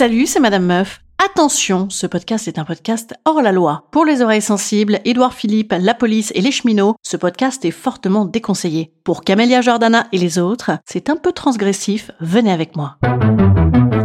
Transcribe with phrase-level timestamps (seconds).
[0.00, 1.02] Salut, c'est Madame Meuf.
[1.22, 3.84] Attention, ce podcast est un podcast hors la loi.
[3.92, 8.24] Pour les oreilles sensibles, Édouard Philippe, la police et les cheminots, ce podcast est fortement
[8.24, 8.94] déconseillé.
[9.04, 12.96] Pour Camélia Jordana et les autres, c'est un peu transgressif, venez avec moi.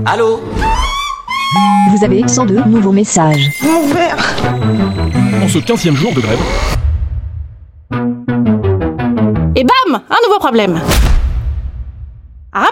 [0.06, 0.42] Allô
[1.92, 3.50] Vous avez 102 nouveaux messages.
[5.42, 6.42] En ce 15 jour de grève,
[9.56, 10.78] Et bam Un nouveau problème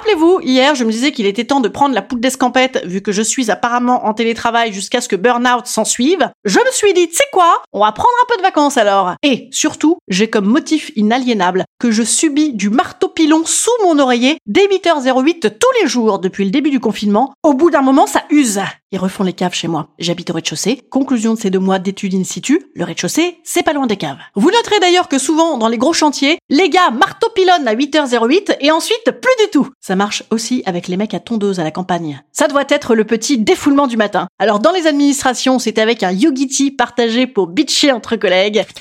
[0.03, 3.13] Rappelez-vous, hier, je me disais qu'il était temps de prendre la poudre d'escampette, vu que
[3.13, 6.29] je suis apparemment en télétravail jusqu'à ce que burn-out s'en suive.
[6.43, 7.61] Je me suis dit, tu sais quoi?
[7.71, 9.13] On va prendre un peu de vacances alors.
[9.23, 14.39] Et surtout, j'ai comme motif inaliénable que je subis du marteau pilon sous mon oreiller
[14.45, 17.33] dès 8h08 tous les jours depuis le début du confinement.
[17.41, 18.59] Au bout d'un moment, ça use.
[18.91, 19.87] Ils refont les caves chez moi.
[19.97, 20.79] J'habite au rez-de-chaussée.
[20.91, 24.19] Conclusion de ces deux mois d'études in situ, le rez-de-chaussée, c'est pas loin des caves.
[24.35, 28.57] Vous noterez d'ailleurs que souvent, dans les gros chantiers, les gars marteau pilonnent à 8h08
[28.61, 29.67] et ensuite plus du tout.
[29.95, 32.23] Marche aussi avec les mecs à tondeuse à la campagne.
[32.31, 34.27] Ça doit être le petit défoulement du matin.
[34.39, 38.65] Alors dans les administrations, c'est avec un yogiti partagé pour bitcher entre collègues.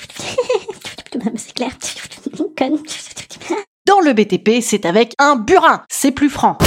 [1.35, 1.71] C'est clair.
[2.57, 2.79] Conne.
[3.85, 5.83] Dans le BTP, c'est avec un burin.
[5.89, 6.57] C'est plus franc.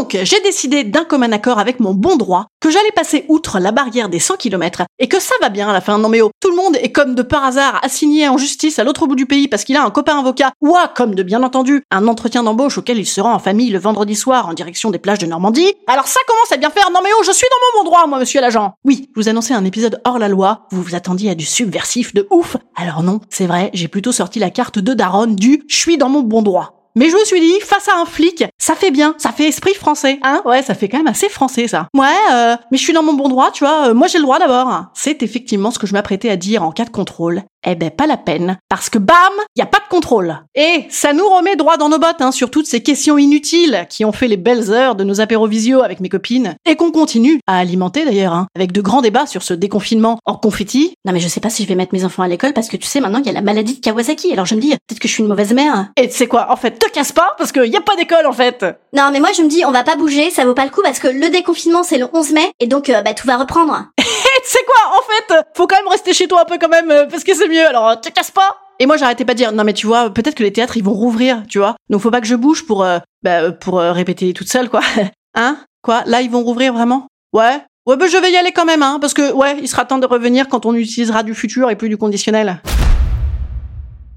[0.00, 3.70] Donc, j'ai décidé d'un commun accord avec mon bon droit que j'allais passer outre la
[3.70, 5.98] barrière des 100 km et que ça va bien à la fin.
[5.98, 8.84] Non mais oh, tout le monde est comme de par hasard assigné en justice à
[8.84, 11.82] l'autre bout du pays parce qu'il a un copain avocat ou comme de bien entendu,
[11.90, 14.98] un entretien d'embauche auquel il se rend en famille le vendredi soir en direction des
[14.98, 15.74] plages de Normandie.
[15.86, 16.90] Alors ça commence à bien faire.
[16.94, 18.72] Non mais oh, je suis dans mon bon droit, moi, monsieur l'agent.
[18.86, 20.66] Oui, vous annonçais un épisode hors la loi.
[20.70, 22.56] Vous vous attendiez à du subversif de ouf.
[22.74, 26.08] Alors non, c'est vrai, j'ai plutôt sorti la carte de Daron du je suis dans
[26.08, 26.79] mon bon droit.
[26.96, 29.74] Mais je me suis dit, face à un flic, ça fait bien, ça fait esprit
[29.74, 31.86] français, hein Ouais, ça fait quand même assez français ça.
[31.94, 34.24] Ouais, euh, mais je suis dans mon bon droit, tu vois, euh, moi j'ai le
[34.24, 34.86] droit d'abord.
[34.94, 37.44] C'est effectivement ce que je m'apprêtais à dire en cas de contrôle.
[37.66, 39.16] Eh ben pas la peine, parce que bam,
[39.56, 40.38] y a pas de contrôle.
[40.54, 44.04] Et ça nous remet droit dans nos bottes, hein, sur toutes ces questions inutiles qui
[44.04, 47.58] ont fait les belles heures de nos apérovisio avec mes copines, et qu'on continue à
[47.58, 50.94] alimenter d'ailleurs, hein, avec de grands débats sur ce déconfinement en confetti.
[51.04, 52.76] Non mais je sais pas si je vais mettre mes enfants à l'école parce que
[52.76, 54.32] tu sais maintenant il y a la maladie de Kawasaki.
[54.32, 55.88] Alors je me dis peut-être que je suis une mauvaise mère.
[55.96, 58.26] Et tu sais quoi, en fait, te casse pas, parce que y a pas d'école
[58.26, 58.64] en fait.
[58.94, 60.82] Non mais moi je me dis on va pas bouger, ça vaut pas le coup
[60.82, 63.86] parce que le déconfinement c'est le 11 mai et donc euh, bah tout va reprendre.
[64.40, 66.70] Et tu sais quoi, en fait, faut quand même rester chez toi un peu quand
[66.70, 68.56] même, euh, parce que c'est mieux, alors te casse pas!
[68.78, 70.82] Et moi j'arrêtais pas de dire non mais tu vois peut-être que les théâtres ils
[70.82, 71.76] vont rouvrir tu vois.
[71.90, 74.80] Donc faut pas que je bouge pour euh, bah, euh, pour répéter toute seule quoi.
[75.34, 75.58] Hein?
[75.82, 76.02] Quoi?
[76.06, 77.06] Là ils vont rouvrir vraiment?
[77.34, 77.60] Ouais?
[77.86, 79.98] Ouais bah je vais y aller quand même hein parce que ouais il sera temps
[79.98, 82.62] de revenir quand on utilisera du futur et plus du conditionnel.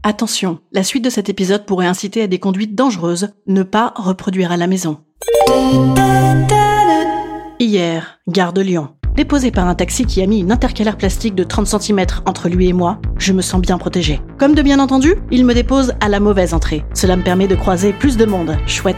[0.04, 4.54] Attention, la suite de cet épisode pourrait inciter à des conduites dangereuses, ne pas reproduire
[4.54, 5.00] à la maison.
[7.60, 8.96] Hier, gare de Lyon.
[9.16, 12.68] Déposé par un taxi qui a mis une intercalaire plastique de 30 cm entre lui
[12.70, 14.20] et moi, je me sens bien protégée.
[14.40, 16.84] Comme de bien entendu, il me dépose à la mauvaise entrée.
[16.96, 18.58] Cela me permet de croiser plus de monde.
[18.66, 18.98] Chouette.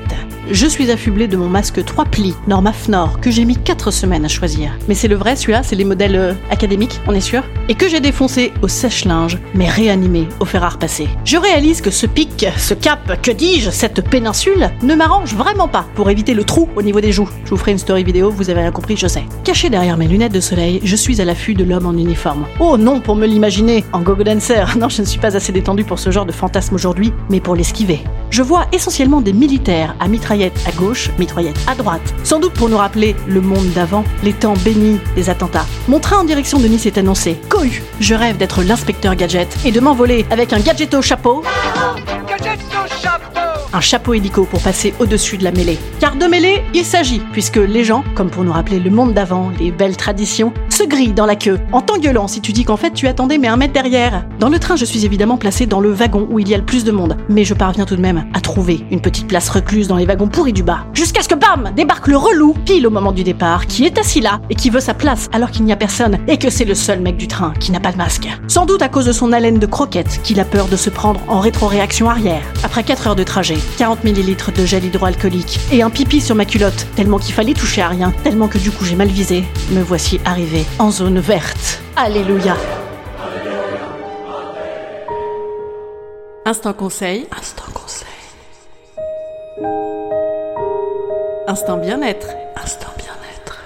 [0.51, 4.25] Je suis affublée de mon masque 3 plis, Norma Fnor, que j'ai mis 4 semaines
[4.25, 4.78] à choisir.
[4.88, 7.89] Mais c'est le vrai celui-là, c'est les modèles euh, académiques, on est sûr Et que
[7.89, 11.07] j'ai défoncé au sèche-linge, mais réanimé au fer à repasser.
[11.25, 15.87] Je réalise que ce pic, ce cap, que dis-je, cette péninsule, ne m'arrange vraiment pas
[15.96, 17.29] pour éviter le trou au niveau des joues.
[17.46, 19.23] Je vous ferai une story vidéo, vous avez rien compris, je sais.
[19.43, 22.46] Caché derrière mes lunettes de soleil, je suis à l'affût de l'homme en uniforme.
[22.59, 24.75] Oh non, pour me l'imaginer, en gogo dancer.
[24.78, 27.55] Non, je ne suis pas assez détendu pour ce genre de fantasme aujourd'hui, mais pour
[27.55, 28.02] l'esquiver.
[28.29, 30.08] Je vois essentiellement des militaires à
[30.43, 32.14] à gauche, mitraillette à droite.
[32.23, 35.66] Sans doute pour nous rappeler le monde d'avant, les temps bénis des attentats.
[35.87, 37.37] Mon train en direction de Nice est annoncé.
[37.49, 41.43] Cohu Je rêve d'être l'inspecteur gadget et de m'envoler avec un gadget au chapeau.
[43.73, 45.78] Un chapeau hélico pour passer au-dessus de la mêlée.
[45.99, 49.52] Car de mêlée, il s'agit, puisque les gens, comme pour nous rappeler le monde d'avant,
[49.59, 52.91] les belles traditions, se grille dans la queue, en t'engueulant si tu dis qu'en fait
[52.91, 54.25] tu attendais mais un mètre derrière.
[54.41, 56.66] Dans le train, je suis évidemment placé dans le wagon où il y a le
[56.66, 59.87] plus de monde, mais je parviens tout de même à trouver une petite place recluse
[59.87, 60.79] dans les wagons pourris du bas.
[60.93, 64.19] Jusqu'à ce que bam débarque le relou, pile au moment du départ, qui est assis
[64.19, 66.75] là et qui veut sa place alors qu'il n'y a personne et que c'est le
[66.75, 68.27] seul mec du train qui n'a pas de masque.
[68.49, 71.22] Sans doute à cause de son haleine de croquette qu'il a peur de se prendre
[71.29, 72.43] en rétroréaction arrière.
[72.66, 76.43] Après 4 heures de trajet, 40 ml de gel hydroalcoolique et un pipi sur ma
[76.43, 79.81] culotte, tellement qu'il fallait toucher à rien, tellement que du coup j'ai mal visé, me
[79.81, 81.82] voici arrivé en zone verte.
[81.96, 82.56] Alléluia.
[86.46, 87.26] Instant conseil.
[87.38, 88.08] Instant conseil.
[91.47, 92.28] Instant bien-être.
[92.62, 93.64] Instant bien-être.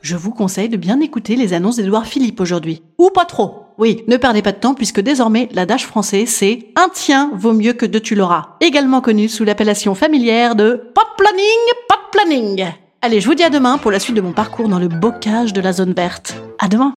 [0.00, 2.82] Je vous conseille de bien écouter les annonces d'Edouard Philippe aujourd'hui.
[2.98, 3.64] Ou pas trop.
[3.78, 7.72] Oui, ne perdez pas de temps puisque désormais l'adage français c'est un tien vaut mieux
[7.72, 8.56] que deux tu l'auras.
[8.60, 11.46] Également connu sous l'appellation familière de de planning,
[11.90, 12.85] de planning.
[13.06, 15.52] Allez, je vous dis à demain pour la suite de mon parcours dans le bocage
[15.52, 16.34] de la zone verte.
[16.58, 16.92] À demain.